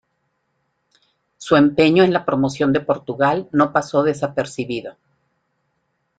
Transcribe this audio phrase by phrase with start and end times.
[1.37, 4.95] Su empeño en la promoción de Portugal no pasó desapercibido.